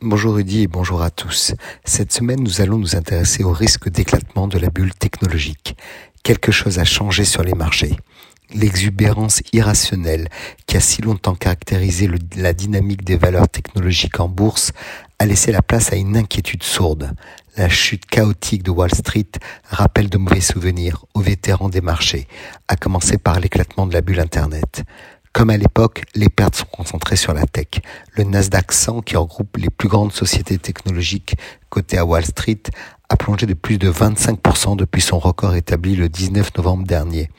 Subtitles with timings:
[0.00, 1.54] Bonjour Rudy et bonjour à tous.
[1.84, 5.76] Cette semaine, nous allons nous intéresser au risque d'éclatement de la bulle technologique.
[6.22, 7.96] Quelque chose a changé sur les marchés.
[8.54, 10.28] L'exubérance irrationnelle
[10.66, 14.70] qui a si longtemps caractérisé la dynamique des valeurs technologiques en bourse
[15.18, 17.10] a laissé la place à une inquiétude sourde.
[17.56, 19.26] La chute chaotique de Wall Street
[19.68, 22.28] rappelle de mauvais souvenirs aux vétérans des marchés,
[22.68, 24.84] à commencer par l'éclatement de la bulle Internet.
[25.38, 27.80] Comme à l'époque, les pertes sont concentrées sur la tech.
[28.16, 31.36] Le Nasdaq 100, qui regroupe les plus grandes sociétés technologiques
[31.68, 32.60] cotées à Wall Street,
[33.08, 37.30] a plongé de plus de 25% depuis son record établi le 19 novembre dernier.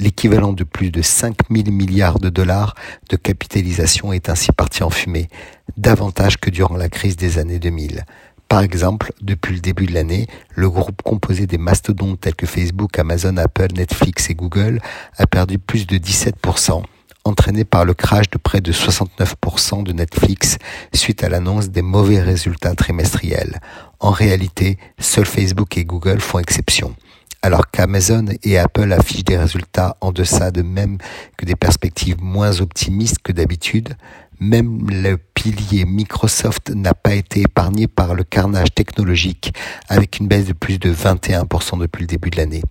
[0.00, 2.76] L'équivalent de plus de 5 000 milliards de dollars
[3.10, 5.28] de capitalisation est ainsi parti en fumée,
[5.76, 8.06] davantage que durant la crise des années 2000.
[8.48, 12.98] Par exemple, depuis le début de l'année, le groupe composé des mastodontes tels que Facebook,
[12.98, 14.80] Amazon, Apple, Netflix et Google
[15.18, 16.84] a perdu plus de 17%,
[17.24, 20.58] entraîné par le crash de près de 69% de Netflix
[20.94, 23.60] suite à l'annonce des mauvais résultats trimestriels.
[24.00, 26.94] En réalité, seuls Facebook et Google font exception.
[27.42, 30.96] Alors qu'Amazon et Apple affichent des résultats en deçà de même
[31.36, 33.96] que des perspectives moins optimistes que d'habitude,
[34.40, 39.52] même le pilier Microsoft n'a pas été épargné par le carnage technologique
[39.88, 42.62] avec une baisse de plus de 21% depuis le début de l'année.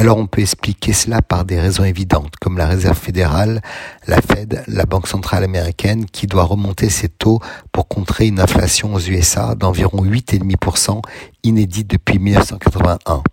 [0.00, 3.60] Alors on peut expliquer cela par des raisons évidentes, comme la Réserve fédérale,
[4.06, 7.40] la Fed, la Banque centrale américaine, qui doit remonter ses taux
[7.72, 11.02] pour contrer une inflation aux USA d'environ 8,5%
[11.42, 13.24] inédite depuis 1981.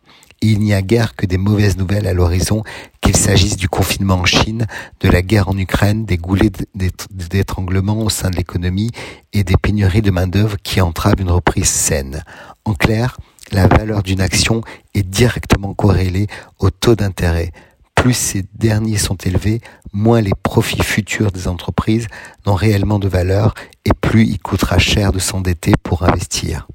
[0.41, 2.63] Et il n'y a guère que des mauvaises nouvelles à l'horizon,
[3.00, 4.66] qu'il s'agisse du confinement en Chine,
[5.02, 6.52] de la guerre en Ukraine, des goulets
[7.11, 8.89] d'étranglement au sein de l'économie
[9.33, 12.23] et des pénuries de main-d'œuvre qui entravent une reprise saine.
[12.66, 13.17] En clair,
[13.51, 14.61] la valeur d'une action
[14.93, 16.27] est directement corrélée
[16.59, 17.51] au taux d'intérêt.
[17.95, 19.61] Plus ces derniers sont élevés,
[19.93, 22.07] moins les profits futurs des entreprises
[22.45, 23.53] n'ont réellement de valeur
[23.85, 26.67] et plus il coûtera cher de s'endetter pour investir.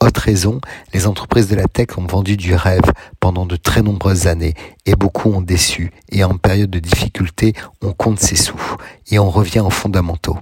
[0.00, 0.60] Autre raison,
[0.92, 4.54] les entreprises de la tech ont vendu du rêve pendant de très nombreuses années
[4.86, 8.76] et beaucoup ont déçu et en période de difficulté on compte ses sous
[9.10, 10.36] et on revient aux fondamentaux.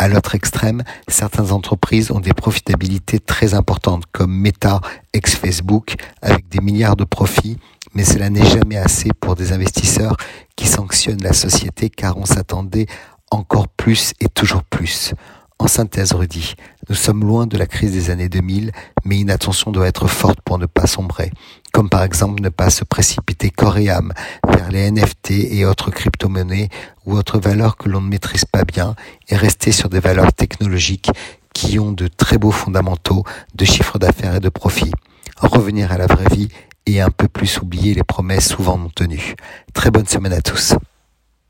[0.00, 4.80] À l'autre extrême, certaines entreprises ont des profitabilités très importantes comme Meta,
[5.12, 7.58] ex-Facebook, avec des milliards de profits,
[7.94, 10.16] mais cela n'est jamais assez pour des investisseurs
[10.56, 12.86] qui sanctionnent la société car on s'attendait
[13.30, 15.14] encore plus et toujours plus.
[15.60, 16.54] En synthèse, Rudy,
[16.88, 18.72] nous sommes loin de la crise des années 2000,
[19.04, 21.30] mais une attention doit être forte pour ne pas sombrer,
[21.72, 24.12] comme par exemple ne pas se précipiter corps et âme
[24.46, 26.68] vers les NFT et autres crypto-monnaies
[27.06, 28.94] ou autres valeurs que l'on ne maîtrise pas bien
[29.28, 31.10] et rester sur des valeurs technologiques
[31.54, 33.24] qui ont de très beaux fondamentaux
[33.54, 34.92] de chiffre d'affaires et de profit.
[35.38, 36.48] Revenir à la vraie vie
[36.86, 39.34] et un peu plus oublier les promesses souvent non tenues.
[39.72, 40.74] Très bonne semaine à tous.